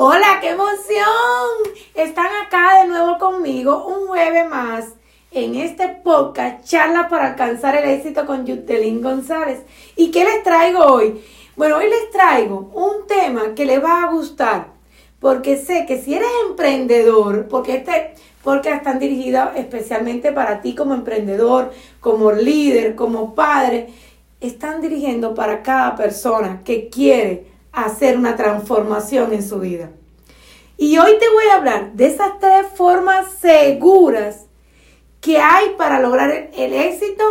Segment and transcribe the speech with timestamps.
[0.00, 1.74] Hola, qué emoción.
[1.92, 4.84] Están acá de nuevo conmigo un jueves más
[5.32, 9.58] en este podcast, charla para alcanzar el éxito con Yutelín González.
[9.96, 11.20] ¿Y qué les traigo hoy?
[11.56, 14.68] Bueno, hoy les traigo un tema que les va a gustar,
[15.18, 20.94] porque sé que si eres emprendedor, porque este porque están dirigidos especialmente para ti como
[20.94, 23.88] emprendedor, como líder, como padre,
[24.40, 29.90] están dirigiendo para cada persona que quiere hacer una transformación en su vida.
[30.76, 34.46] Y hoy te voy a hablar de esas tres formas seguras
[35.20, 37.24] que hay para lograr el éxito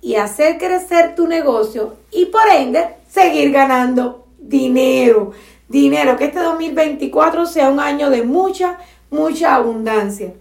[0.00, 5.32] y hacer crecer tu negocio y por ende seguir ganando dinero.
[5.68, 8.78] Dinero, que este 2024 sea un año de mucha,
[9.10, 10.32] mucha abundancia.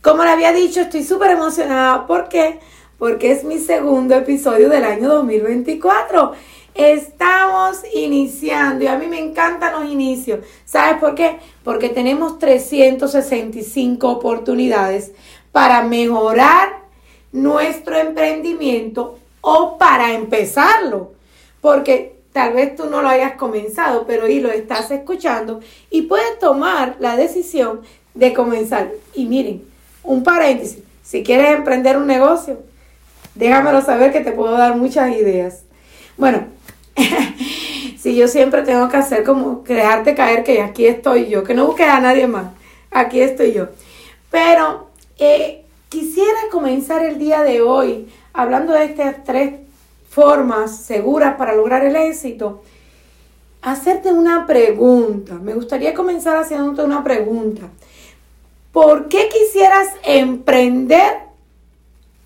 [0.00, 2.06] Como le había dicho, estoy súper emocionada.
[2.06, 2.58] ¿Por qué?
[2.98, 6.32] Porque es mi segundo episodio del año 2024.
[6.74, 10.40] Estamos iniciando y a mí me encantan los inicios.
[10.64, 11.38] ¿Sabes por qué?
[11.64, 15.12] Porque tenemos 365 oportunidades
[15.52, 16.80] para mejorar
[17.30, 21.12] nuestro emprendimiento o para empezarlo.
[21.60, 25.60] Porque tal vez tú no lo hayas comenzado, pero hoy lo estás escuchando
[25.90, 27.82] y puedes tomar la decisión
[28.14, 28.90] de comenzar.
[29.14, 29.62] Y miren,
[30.02, 32.60] un paréntesis, si quieres emprender un negocio,
[33.34, 35.64] déjamelo saber que te puedo dar muchas ideas.
[36.16, 36.46] Bueno,
[37.98, 41.54] si yo siempre tengo que hacer como que dejarte caer que aquí estoy yo, que
[41.54, 42.46] no busques a nadie más,
[42.90, 43.68] aquí estoy yo.
[44.30, 49.54] Pero eh, quisiera comenzar el día de hoy hablando de estas tres
[50.08, 52.62] formas seguras para lograr el éxito.
[53.62, 55.34] Hacerte una pregunta.
[55.34, 57.68] Me gustaría comenzar haciéndote una pregunta.
[58.72, 61.18] ¿Por qué quisieras emprender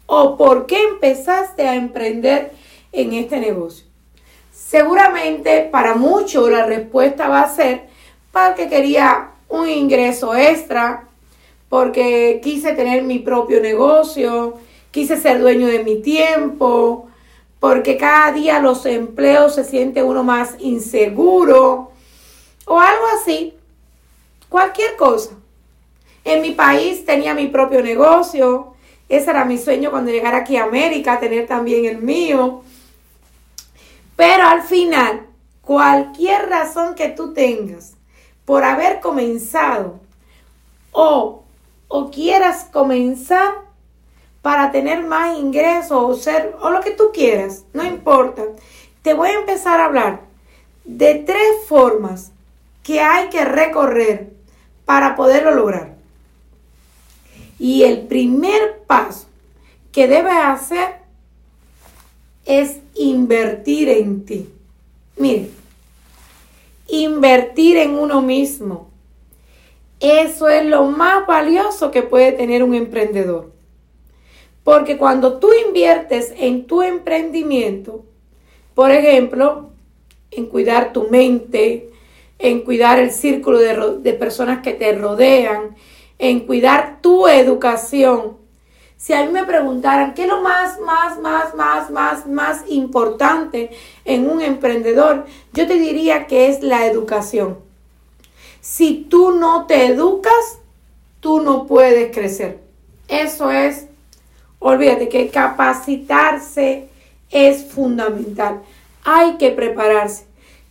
[0.06, 2.52] o por qué empezaste a emprender
[2.92, 3.85] en este negocio?
[4.56, 7.88] Seguramente para muchos la respuesta va a ser
[8.32, 11.04] porque quería un ingreso extra,
[11.68, 14.54] porque quise tener mi propio negocio,
[14.90, 17.06] quise ser dueño de mi tiempo,
[17.60, 21.92] porque cada día los empleos se siente uno más inseguro
[22.64, 23.54] o algo así.
[24.48, 25.32] Cualquier cosa.
[26.24, 28.74] En mi país tenía mi propio negocio.
[29.08, 32.62] Ese era mi sueño cuando llegara aquí a América, tener también el mío.
[34.16, 35.26] Pero al final,
[35.60, 37.94] cualquier razón que tú tengas
[38.44, 40.00] por haber comenzado
[40.92, 41.42] o,
[41.88, 43.66] o quieras comenzar
[44.40, 48.42] para tener más ingresos o ser o lo que tú quieras, no importa.
[49.02, 50.20] Te voy a empezar a hablar
[50.84, 52.32] de tres formas
[52.82, 54.32] que hay que recorrer
[54.84, 55.96] para poderlo lograr.
[57.58, 59.26] Y el primer paso
[59.90, 61.00] que debes hacer
[62.44, 64.48] es invertir en ti.
[65.16, 65.48] Mire,
[66.88, 68.90] invertir en uno mismo.
[70.00, 73.52] Eso es lo más valioso que puede tener un emprendedor.
[74.62, 78.04] Porque cuando tú inviertes en tu emprendimiento,
[78.74, 79.70] por ejemplo,
[80.30, 81.90] en cuidar tu mente,
[82.38, 85.76] en cuidar el círculo de, de personas que te rodean,
[86.18, 88.36] en cuidar tu educación,
[88.96, 93.70] si a mí me preguntaran qué es lo más, más, más, más, más, más importante
[94.04, 97.58] en un emprendedor, yo te diría que es la educación.
[98.60, 100.58] Si tú no te educas,
[101.20, 102.58] tú no puedes crecer.
[103.06, 103.86] Eso es,
[104.58, 106.88] olvídate que capacitarse
[107.30, 108.62] es fundamental.
[109.04, 110.24] Hay que prepararse.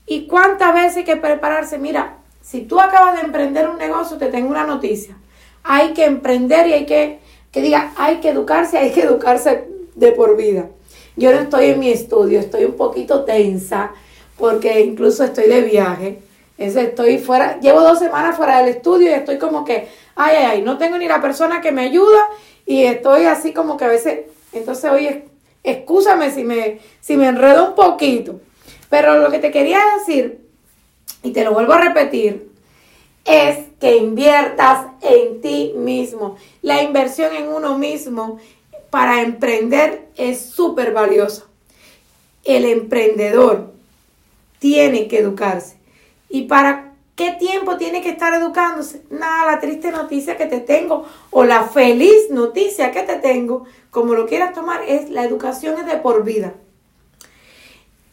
[0.05, 1.77] ¿Y cuántas veces hay que prepararse?
[1.77, 5.17] Mira, si tú acabas de emprender un negocio, te tengo una noticia.
[5.63, 7.19] Hay que emprender y hay que
[7.55, 10.67] que diga, hay que educarse, hay que educarse de por vida.
[11.15, 13.93] Yo no estoy en mi estudio, estoy un poquito tensa
[14.37, 16.19] porque incluso estoy de viaje.
[16.57, 20.61] estoy fuera, llevo dos semanas fuera del estudio y estoy como que, ay, ay, ay,
[20.63, 22.27] no tengo ni la persona que me ayuda
[22.65, 25.23] y estoy así como que a veces, entonces oye,
[25.63, 28.41] excúsame si me, si me enredo un poquito.
[28.89, 30.41] Pero lo que te quería decir,
[31.23, 32.51] y te lo vuelvo a repetir,
[33.23, 36.37] es que inviertas en ti mismo.
[36.61, 38.39] La inversión en uno mismo
[38.89, 41.45] para emprender es súper valiosa.
[42.43, 43.73] El emprendedor
[44.59, 45.77] tiene que educarse.
[46.29, 49.03] ¿Y para qué tiempo tiene que estar educándose?
[49.09, 54.13] Nada, la triste noticia que te tengo o la feliz noticia que te tengo, como
[54.13, 56.53] lo quieras tomar, es la educación es de por vida.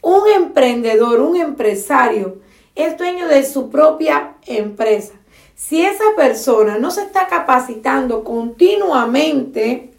[0.00, 2.38] Un emprendedor, un empresario,
[2.74, 5.14] es dueño de su propia empresa.
[5.54, 9.92] Si esa persona no se está capacitando continuamente,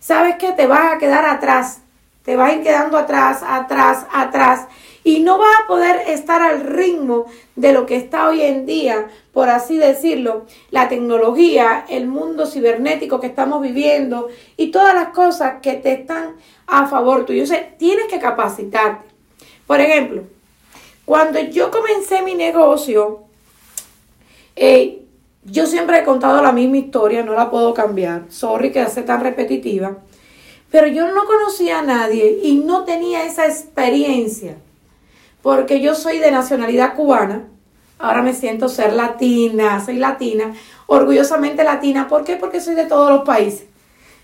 [0.00, 1.80] sabes que te vas a quedar atrás,
[2.24, 4.66] te vas a ir quedando atrás, atrás, atrás.
[5.06, 9.08] y no vas a poder estar al ritmo de lo que está hoy en día,
[9.34, 15.56] por así decirlo, la tecnología, el mundo cibernético que estamos viviendo y todas las cosas
[15.60, 16.36] que te están
[16.66, 17.42] a favor tuyo.
[17.42, 19.06] O sea, tienes que capacitarte.
[19.66, 20.22] Por ejemplo,
[21.04, 23.24] cuando yo comencé mi negocio,
[24.56, 28.24] yo siempre he contado la misma historia, no la puedo cambiar.
[28.28, 29.98] Sorry que hace tan repetitiva.
[30.70, 34.56] Pero yo no conocía a nadie y no tenía esa experiencia.
[35.42, 37.44] Porque yo soy de nacionalidad cubana.
[37.98, 40.54] Ahora me siento ser latina, soy latina,
[40.86, 42.08] orgullosamente latina.
[42.08, 42.36] ¿Por qué?
[42.36, 43.66] Porque soy de todos los países.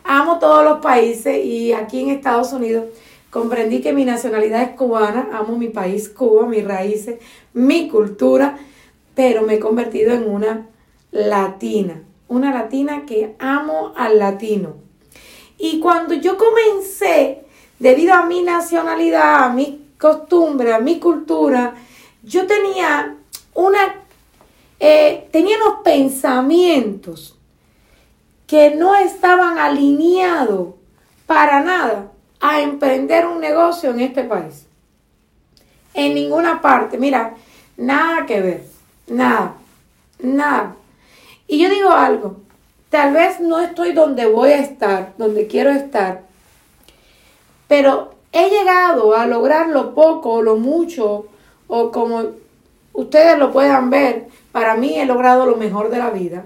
[0.02, 2.86] Amo todos los países y aquí en Estados Unidos
[3.30, 7.20] comprendí que mi nacionalidad es cubana, amo mi país, Cuba, mis raíces,
[7.52, 8.58] mi cultura,
[9.14, 10.66] pero me he convertido en una
[11.10, 14.76] latina, una latina que amo al latino.
[15.58, 17.44] Y cuando yo comencé,
[17.78, 21.74] debido a mi nacionalidad, a mi costumbre, a mi cultura,
[22.22, 23.16] yo tenía
[23.54, 23.94] una,
[24.78, 27.36] eh, tenía unos pensamientos
[28.46, 30.74] que no estaban alineados
[31.26, 32.10] para nada
[32.40, 34.66] a emprender un negocio en este país.
[35.94, 37.34] En ninguna parte, mira,
[37.76, 38.69] nada que ver,
[39.10, 39.56] nada,
[40.20, 40.76] nada.
[41.46, 42.36] Y yo digo algo,
[42.88, 46.22] tal vez no estoy donde voy a estar, donde quiero estar,
[47.68, 51.26] pero he llegado a lograr lo poco o lo mucho,
[51.66, 52.24] o como
[52.92, 56.44] ustedes lo puedan ver, para mí he logrado lo mejor de la vida,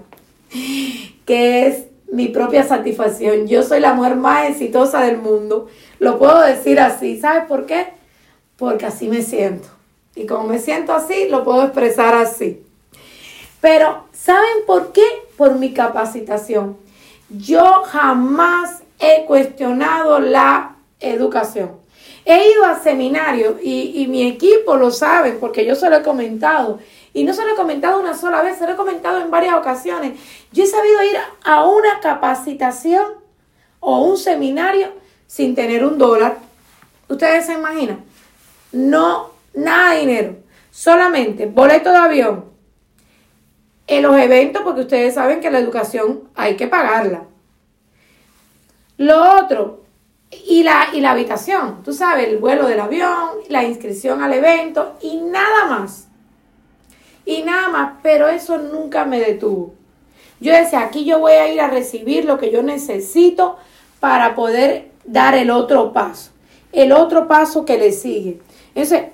[1.25, 3.47] que es mi propia satisfacción.
[3.47, 5.67] Yo soy la mujer más exitosa del mundo.
[5.99, 7.19] Lo puedo decir así.
[7.19, 7.87] ¿Sabes por qué?
[8.57, 9.67] Porque así me siento.
[10.15, 12.63] Y como me siento así, lo puedo expresar así.
[13.61, 15.03] Pero, ¿saben por qué?
[15.37, 16.77] Por mi capacitación.
[17.29, 21.71] Yo jamás he cuestionado la educación.
[22.23, 26.01] He ido a seminarios y, y, mi equipo lo sabe porque yo se lo he
[26.01, 26.79] comentado.
[27.13, 29.55] Y no se lo he comentado una sola vez, se lo he comentado en varias
[29.55, 30.19] ocasiones.
[30.51, 33.05] Yo he sabido ir a una capacitación
[33.79, 34.89] o un seminario
[35.27, 36.37] sin tener un dólar.
[37.07, 38.03] ¿Ustedes se imaginan?
[38.71, 40.35] No, nada de dinero.
[40.71, 42.45] Solamente boleto de avión,
[43.87, 47.25] en los eventos, porque ustedes saben que la educación hay que pagarla.
[48.97, 49.83] Lo otro,
[50.31, 54.95] y la, y la habitación, tú sabes, el vuelo del avión, la inscripción al evento
[55.01, 56.07] y nada más.
[57.25, 59.73] Y nada más, pero eso nunca me detuvo.
[60.39, 63.57] Yo decía, aquí yo voy a ir a recibir lo que yo necesito
[63.99, 66.31] para poder dar el otro paso,
[66.71, 68.41] el otro paso que le sigue.
[68.75, 69.11] Ese,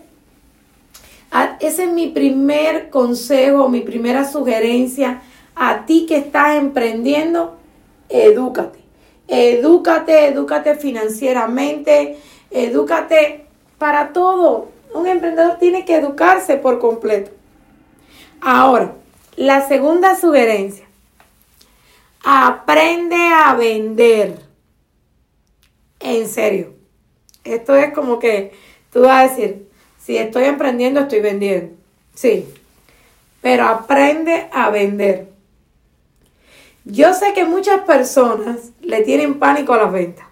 [1.60, 5.22] ese es mi primer consejo, mi primera sugerencia
[5.56, 7.58] a ti que estás emprendiendo,
[8.10, 8.80] edúcate.
[9.28, 12.18] Edúcate, edúcate financieramente,
[12.50, 13.46] edúcate
[13.78, 14.70] para todo.
[14.94, 17.32] Un emprendedor tiene que educarse por completo.
[18.42, 18.94] Ahora,
[19.38, 20.86] la segunda sugerencia.
[22.24, 24.40] Aprende a vender.
[26.00, 26.74] En serio.
[27.44, 28.52] Esto es como que
[28.92, 29.71] tú vas a decir,
[30.04, 31.76] si estoy emprendiendo, estoy vendiendo.
[32.14, 32.48] Sí.
[33.42, 35.30] Pero aprende a vender.
[36.86, 40.26] Yo sé que muchas personas le tienen pánico a las ventas.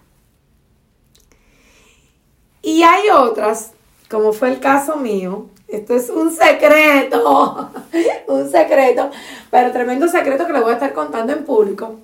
[2.62, 3.72] Y hay otras,
[4.10, 7.70] como fue el caso mío, esto es un secreto,
[8.26, 9.10] un secreto,
[9.50, 12.00] pero tremendo secreto que le voy a estar contando en público.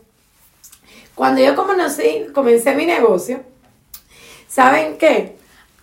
[1.15, 3.41] Cuando yo comencé, comencé mi negocio,
[4.49, 5.36] ¿saben qué?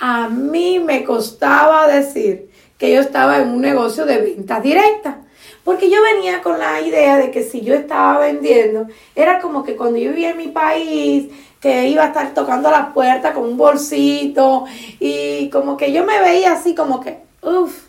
[0.06, 5.16] A mí me costaba decir que yo estaba en un negocio de ventas directas.
[5.64, 9.78] Porque yo venía con la idea de que si yo estaba vendiendo, era como que
[9.78, 11.30] cuando yo vivía en mi país,
[11.62, 14.66] que iba a estar tocando las puertas con un bolsito
[15.00, 17.86] y como que yo me veía así como que, uff,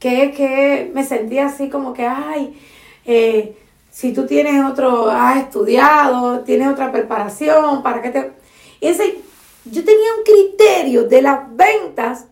[0.00, 2.60] que, que me sentía así como que, ay,
[3.04, 3.56] eh,
[3.92, 8.32] si tú tienes otro, has estudiado, tienes otra preparación, para que te...
[8.80, 9.22] ese,
[9.64, 12.26] yo tenía un criterio de las ventas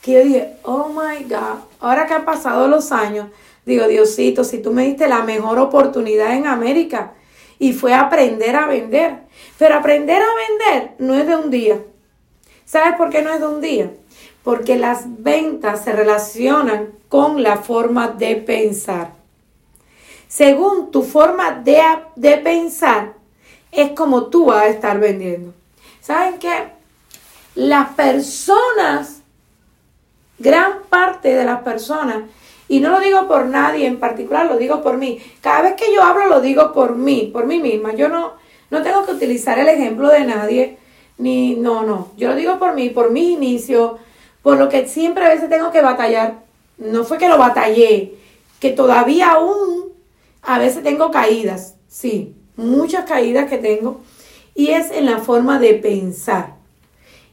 [0.00, 3.28] que yo dije, oh my God, ahora que han pasado los años,
[3.64, 7.12] digo, Diosito, si tú me diste la mejor oportunidad en América
[7.58, 9.18] y fue aprender a vender.
[9.56, 11.80] Pero aprender a vender no es de un día.
[12.64, 13.92] ¿Sabes por qué no es de un día?
[14.42, 19.12] Porque las ventas se relacionan con la forma de pensar.
[20.26, 21.80] Según tu forma de,
[22.16, 23.12] de pensar,
[23.70, 25.54] es como tú vas a estar vendiendo.
[26.02, 26.68] ¿Saben qué?
[27.54, 29.22] Las personas
[30.42, 32.24] Gran parte de las personas,
[32.66, 35.20] y no lo digo por nadie en particular, lo digo por mí.
[35.40, 37.94] Cada vez que yo hablo lo digo por mí, por mí misma.
[37.94, 38.32] Yo no,
[38.70, 40.78] no tengo que utilizar el ejemplo de nadie,
[41.18, 42.08] ni no, no.
[42.16, 44.00] Yo lo digo por mí, por mis inicios,
[44.42, 46.40] Por lo que siempre a veces tengo que batallar.
[46.76, 48.14] No fue que lo batallé,
[48.58, 49.92] que todavía aún
[50.42, 51.76] a veces tengo caídas.
[51.86, 54.00] Sí, muchas caídas que tengo.
[54.54, 56.56] Y es en la forma de pensar.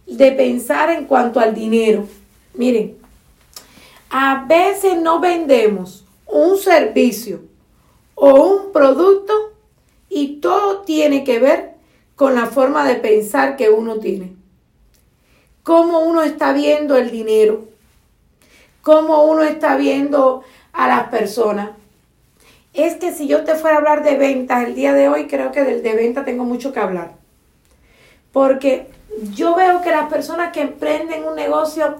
[0.05, 2.07] De pensar en cuanto al dinero.
[2.53, 2.97] Miren,
[4.09, 7.41] a veces no vendemos un servicio
[8.15, 9.33] o un producto
[10.09, 11.75] y todo tiene que ver
[12.15, 14.35] con la forma de pensar que uno tiene.
[15.63, 17.65] Cómo uno está viendo el dinero,
[18.81, 21.71] cómo uno está viendo a las personas.
[22.79, 25.51] Es que si yo te fuera a hablar de ventas el día de hoy, creo
[25.51, 27.11] que del de venta tengo mucho que hablar.
[28.31, 28.87] Porque
[29.33, 31.97] yo veo que las personas que emprenden un negocio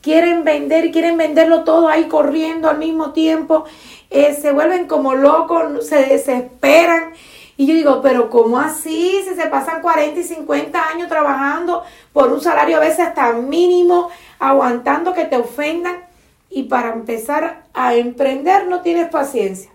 [0.00, 3.66] quieren vender y quieren venderlo todo ahí corriendo al mismo tiempo,
[4.08, 7.12] eh, se vuelven como locos, se desesperan.
[7.58, 9.22] Y yo digo, pero ¿cómo así?
[9.28, 11.82] Si se pasan 40 y 50 años trabajando
[12.14, 14.08] por un salario a veces hasta mínimo,
[14.38, 16.06] aguantando que te ofendan.
[16.48, 19.70] Y para empezar a emprender no tienes paciencia.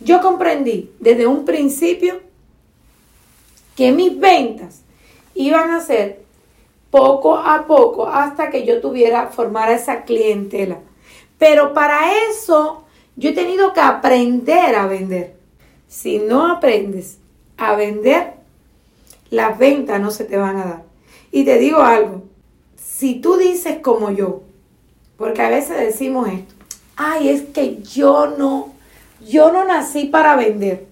[0.00, 2.20] Yo comprendí desde un principio
[3.76, 4.82] que mis ventas
[5.34, 6.20] iban a ser
[6.90, 10.78] poco a poco hasta que yo tuviera, formar esa clientela.
[11.38, 12.84] Pero para eso
[13.16, 15.34] yo he tenido que aprender a vender.
[15.88, 17.18] Si no aprendes
[17.56, 18.34] a vender,
[19.30, 20.82] las ventas no se te van a dar.
[21.30, 22.22] Y te digo algo,
[22.76, 24.42] si tú dices como yo,
[25.16, 26.54] porque a veces decimos esto,
[26.96, 28.72] ay, es que yo no,
[29.20, 30.86] yo no nací para vender.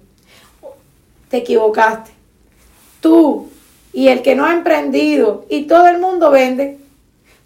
[1.29, 2.13] Te equivocaste.
[3.01, 3.51] Tú
[3.93, 6.79] y el que no ha emprendido y todo el mundo vende.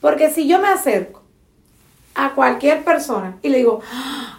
[0.00, 1.22] Porque si yo me acerco
[2.14, 3.80] a cualquier persona y le digo,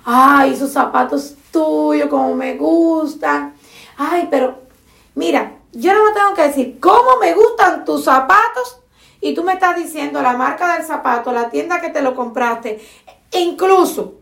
[0.03, 3.53] ay, esos zapatos tuyos, como me gustan,
[3.97, 4.59] ay, pero
[5.15, 8.79] mira, yo no me tengo que decir cómo me gustan tus zapatos
[9.21, 12.81] y tú me estás diciendo la marca del zapato, la tienda que te lo compraste,
[13.31, 14.15] e incluso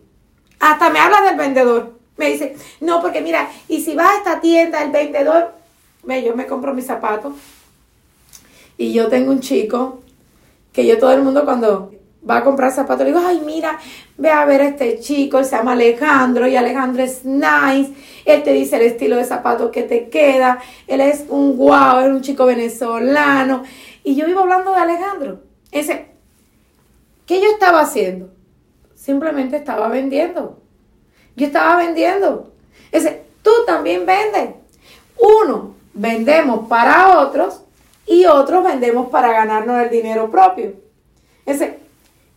[0.59, 1.99] hasta me hablas del vendedor.
[2.19, 5.53] Me dice, no, porque mira, y si vas a esta tienda, el vendedor,
[6.03, 7.33] ve, yo me compro mis zapatos
[8.77, 10.01] y yo tengo un chico
[10.73, 11.93] que yo todo el mundo cuando
[12.29, 13.79] va a comprar zapatos le digo, ay, mira,
[14.17, 17.93] ve a ver a este chico, se llama Alejandro y Alejandro es nice,
[18.25, 22.09] él te dice el estilo de zapato que te queda, él es un guau, es
[22.09, 23.63] un chico venezolano.
[24.03, 25.39] Y yo iba hablando de Alejandro.
[25.71, 26.07] Ese,
[27.25, 28.29] ¿qué yo estaba haciendo?
[28.93, 30.61] Simplemente estaba vendiendo.
[31.39, 32.51] Yo estaba vendiendo.
[32.91, 34.55] Ese, tú también vendes.
[35.17, 37.62] Uno, vendemos para otros
[38.05, 40.74] y otros vendemos para ganarnos el dinero propio.
[41.46, 41.79] Ese,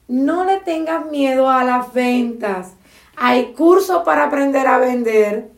[0.07, 2.75] no le tengas miedo a las ventas.
[3.17, 5.49] Hay cursos para aprender a vender.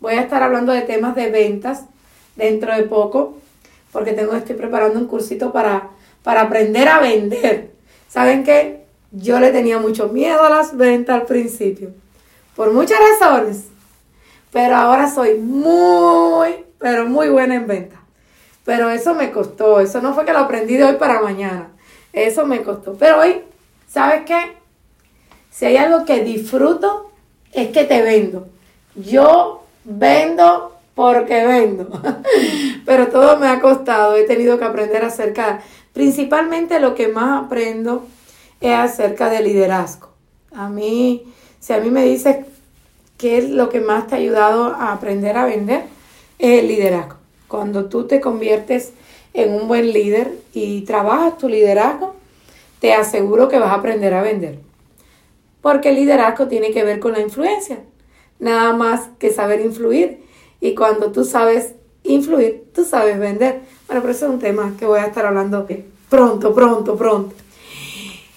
[0.00, 1.84] Voy a estar hablando de temas de ventas
[2.36, 3.36] dentro de poco,
[3.92, 5.90] porque tengo, estoy preparando un cursito para,
[6.22, 7.70] para aprender a vender.
[8.08, 8.84] ¿Saben qué?
[9.12, 11.90] Yo le tenía mucho miedo a las ventas al principio,
[12.56, 13.64] por muchas razones,
[14.52, 17.98] pero ahora soy muy, pero muy buena en ventas.
[18.64, 21.70] Pero eso me costó, eso no fue que lo aprendí de hoy para mañana,
[22.12, 22.94] eso me costó.
[22.94, 23.42] Pero hoy,
[23.86, 24.56] ¿sabes qué?
[25.50, 27.10] Si hay algo que disfruto,
[27.52, 28.48] es que te vendo.
[28.94, 31.88] Yo vendo porque vendo.
[32.86, 35.60] Pero todo me ha costado, he tenido que aprender acerca,
[35.92, 38.06] principalmente lo que más aprendo
[38.60, 40.08] es acerca de liderazgo.
[40.52, 41.24] A mí,
[41.64, 42.44] si a mí me dices
[43.16, 45.84] qué es lo que más te ha ayudado a aprender a vender,
[46.38, 47.16] es el liderazgo.
[47.48, 48.92] Cuando tú te conviertes
[49.32, 52.16] en un buen líder y trabajas tu liderazgo,
[52.80, 54.58] te aseguro que vas a aprender a vender.
[55.62, 57.78] Porque el liderazgo tiene que ver con la influencia,
[58.38, 60.22] nada más que saber influir.
[60.60, 63.62] Y cuando tú sabes influir, tú sabes vender.
[63.86, 65.66] Bueno, pero eso es un tema que voy a estar hablando
[66.10, 67.34] pronto, pronto, pronto.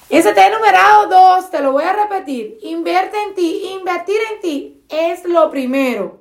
[0.10, 2.58] Ese te numerado dos, te lo voy a repetir.
[2.62, 3.70] Invierte en ti.
[3.78, 6.20] Invertir en ti es lo primero.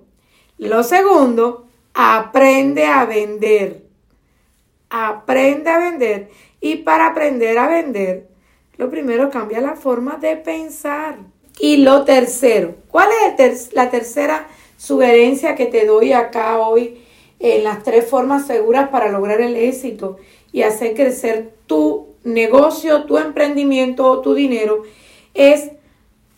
[0.59, 1.67] Lo segundo,
[1.99, 3.83] Aprende a vender.
[4.91, 6.29] Aprende a vender.
[6.61, 8.29] Y para aprender a vender,
[8.77, 11.17] lo primero cambia la forma de pensar.
[11.59, 17.03] Y lo tercero, ¿cuál es la tercera sugerencia que te doy acá hoy
[17.39, 20.19] en las tres formas seguras para lograr el éxito
[20.53, 24.83] y hacer crecer tu negocio, tu emprendimiento o tu dinero?
[25.35, 25.71] Es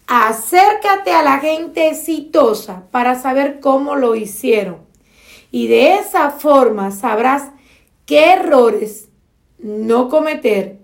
[0.07, 4.79] acércate a la gente exitosa para saber cómo lo hicieron
[5.51, 7.51] y de esa forma sabrás
[8.07, 9.09] qué errores
[9.59, 10.79] no cometer,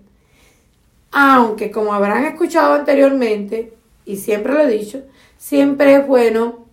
[1.11, 3.73] aunque como habrán escuchado anteriormente,
[4.05, 5.03] y siempre lo he dicho,
[5.37, 6.65] siempre es bueno,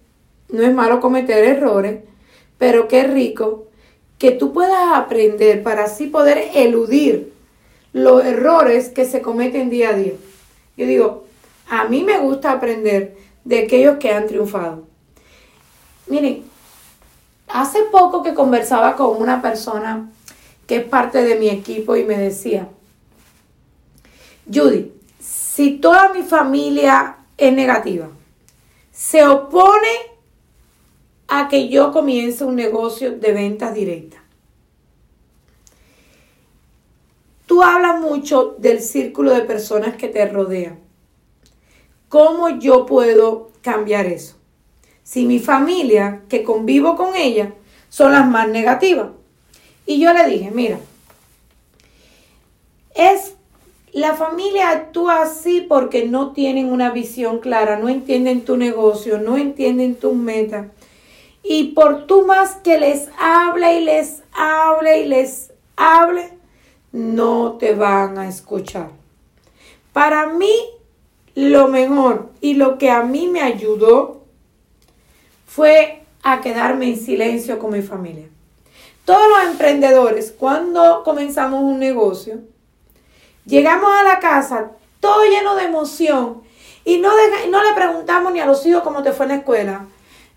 [0.48, 2.00] no es malo cometer errores,
[2.58, 3.66] pero qué rico
[4.18, 7.31] que tú puedas aprender para así poder eludir
[7.92, 10.14] los errores que se cometen día a día.
[10.76, 11.25] Yo digo,
[11.68, 14.84] a mí me gusta aprender de aquellos que han triunfado.
[16.06, 16.44] Miren,
[17.49, 20.11] hace poco que conversaba con una persona
[20.66, 22.68] que es parte de mi equipo y me decía,
[24.52, 28.08] Judy, si toda mi familia es negativa,
[28.90, 30.12] se opone
[31.28, 34.22] a que yo comience un negocio de ventas directas.
[37.52, 40.78] Tú hablas mucho del círculo de personas que te rodean.
[42.09, 44.37] ¿Cómo yo puedo cambiar eso?
[45.02, 47.52] Si mi familia, que convivo con ella,
[47.90, 49.09] son las más negativas.
[49.85, 50.78] Y yo le dije, mira,
[52.94, 53.35] es
[53.92, 59.37] la familia actúa así porque no tienen una visión clara, no entienden tu negocio, no
[59.37, 60.68] entienden tus metas.
[61.42, 66.40] Y por tú más que les hable y les hable y les hable,
[66.92, 68.90] no te van a escuchar.
[69.92, 70.52] Para mí,
[71.34, 74.22] lo mejor y lo que a mí me ayudó
[75.46, 78.28] fue a quedarme en silencio con mi familia.
[79.04, 82.40] Todos los emprendedores, cuando comenzamos un negocio,
[83.44, 84.70] llegamos a la casa
[85.02, 86.42] todo lleno de emoción
[86.84, 89.87] y no, le preguntamos ni a los hijos cómo te fue en la escuela,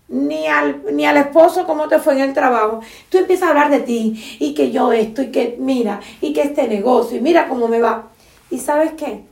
[0.08, 2.80] ni al, ni al esposo cómo te fue en el trabajo.
[3.08, 6.42] Tú empiezas a hablar de ti y que yo esto y que mira y que
[6.42, 8.08] este negocio y mira cómo me va.
[8.50, 9.24] ¿Y sabes qué?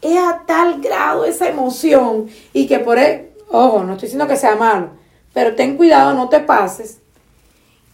[0.00, 4.36] Es a tal grado esa emoción y que por él, ojo, no estoy diciendo que
[4.36, 4.90] sea malo,
[5.32, 6.98] pero ten cuidado, no te pases,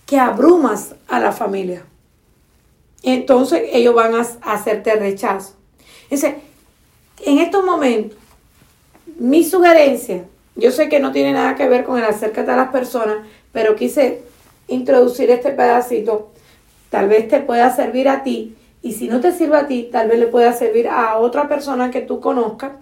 [0.07, 1.85] que abrumas a la familia.
[3.03, 5.55] Entonces ellos van a, hacerte rechazo.
[6.05, 6.37] Entonces,
[7.25, 8.19] en estos momentos,
[9.19, 10.25] mi sugerencia,
[10.59, 13.19] yo sé que no tiene nada que ver con el acércate a las personas,
[13.53, 14.23] pero quise
[14.67, 16.31] introducir este pedacito.
[16.91, 18.57] Tal vez te pueda servir a ti.
[18.83, 21.93] Y si no te sirve a ti, tal vez le pueda servir a otra persona
[21.93, 22.73] que tú conozcas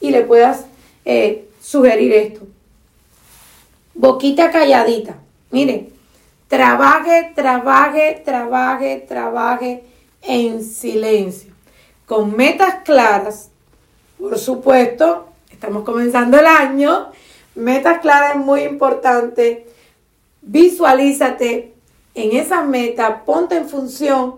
[0.00, 0.66] y le puedas
[1.04, 2.40] eh, sugerir esto.
[3.94, 5.14] Boquita calladita.
[5.52, 5.90] Mire,
[6.48, 9.84] trabaje, trabaje, trabaje, trabaje
[10.22, 11.52] en silencio.
[12.06, 13.50] Con metas claras,
[14.18, 15.29] por supuesto,
[15.60, 17.10] estamos comenzando el año.
[17.54, 19.66] Metas claras es muy importante.
[20.40, 21.74] Visualízate
[22.14, 24.36] en esas metas, ponte en función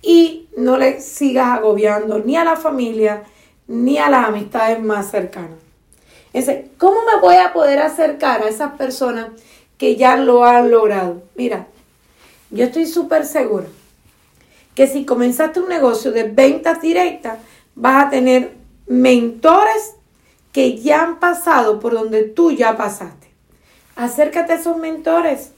[0.00, 3.24] y no le sigas agobiando ni a la familia
[3.68, 5.58] ni a las amistades más cercanas.
[6.32, 9.28] Entonces, ¿cómo me voy a poder acercar a esas personas
[9.76, 11.22] que ya lo han logrado?
[11.36, 11.66] Mira,
[12.50, 13.66] yo estoy súper segura
[14.74, 17.38] que si comenzaste un negocio de ventas directas,
[17.74, 18.59] vas a tener
[18.90, 19.94] mentores
[20.52, 23.30] que ya han pasado por donde tú ya pasaste.
[23.96, 25.52] Acércate a esos mentores.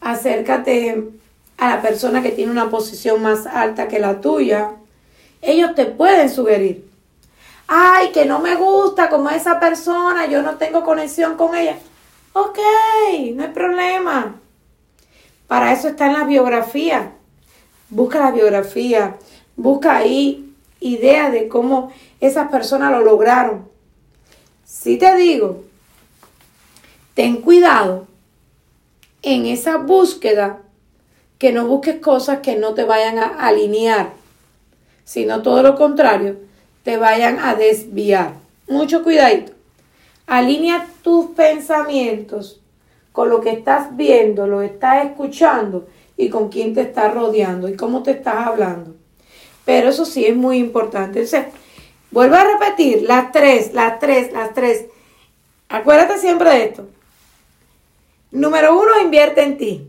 [0.00, 1.08] Acércate
[1.56, 4.72] a la persona que tiene una posición más alta que la tuya.
[5.40, 6.84] Ellos te pueden sugerir
[7.66, 11.76] ay, que no me gusta como esa persona, yo no tengo conexión con ella.
[12.32, 12.58] Ok,
[13.34, 14.36] no hay problema.
[15.46, 17.12] Para eso está en la biografía.
[17.90, 19.16] Busca la biografía,
[19.56, 20.43] busca ahí
[20.84, 23.66] ideas de cómo esas personas lo lograron.
[24.64, 25.64] Si te digo,
[27.14, 28.06] ten cuidado
[29.22, 30.60] en esa búsqueda
[31.38, 34.12] que no busques cosas que no te vayan a alinear,
[35.04, 36.36] sino todo lo contrario,
[36.82, 38.34] te vayan a desviar.
[38.68, 39.52] Mucho cuidadito.
[40.26, 42.60] Alinea tus pensamientos
[43.12, 47.76] con lo que estás viendo, lo estás escuchando y con quién te estás rodeando y
[47.76, 48.94] cómo te estás hablando.
[49.64, 51.20] Pero eso sí es muy importante.
[51.20, 51.46] Entonces,
[52.10, 54.86] vuelvo a repetir, las tres, las tres, las tres.
[55.68, 56.86] Acuérdate siempre de esto.
[58.30, 59.88] Número uno, invierte en ti.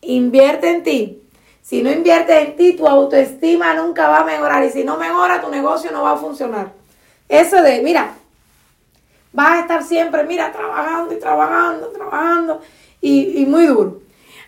[0.00, 1.22] Invierte en ti.
[1.68, 4.64] Si no inviertes en ti, tu autoestima nunca va a mejorar.
[4.64, 6.72] Y si no mejora, tu negocio no va a funcionar.
[7.28, 8.14] Eso de, mira,
[9.34, 12.62] vas a estar siempre, mira, trabajando y trabajando, trabajando.
[13.02, 14.00] Y, y muy duro.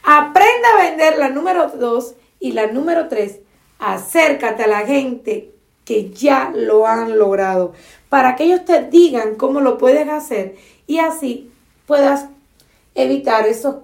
[0.03, 3.39] Aprenda a vender la número dos y la número tres.
[3.81, 5.51] Acércate a la gente
[5.85, 7.73] que ya lo han logrado.
[8.09, 10.57] Para que ellos te digan cómo lo puedes hacer.
[10.87, 11.51] Y así
[11.87, 12.27] puedas
[12.95, 13.77] evitar esos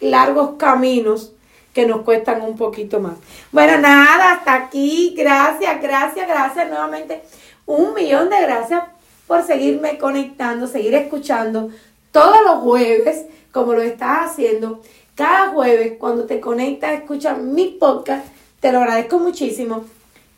[0.00, 1.32] largos caminos
[1.72, 3.14] que nos cuestan un poquito más.
[3.52, 5.14] Bueno, nada, hasta aquí.
[5.16, 7.22] Gracias, gracias, gracias nuevamente.
[7.66, 8.82] Un millón de gracias
[9.26, 11.70] por seguirme conectando, seguir escuchando
[12.12, 14.80] todos los jueves, como lo estás haciendo.
[15.14, 18.26] Cada jueves, cuando te conectas, escuchas mi podcast.
[18.60, 19.84] Te lo agradezco muchísimo.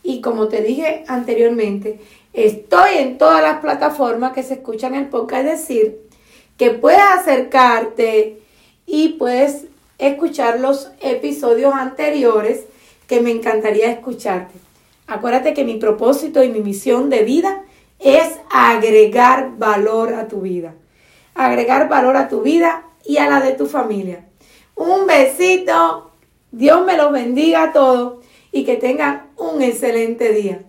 [0.02, 2.00] Y como te dije anteriormente,
[2.32, 5.98] estoy en todas las plataformas que se escuchan el podcast, es decir,
[6.56, 8.40] que puedes acercarte
[8.86, 9.66] y puedes
[9.98, 12.64] escuchar los episodios anteriores
[13.06, 14.54] que me encantaría escucharte.
[15.06, 17.62] Acuérdate que mi propósito y mi misión de vida
[17.98, 20.74] es agregar valor a tu vida.
[21.34, 24.26] Agregar valor a tu vida y a la de tu familia.
[24.76, 26.09] Un besito,
[26.52, 30.62] Dios me los bendiga a todos y que tengan un excelente día.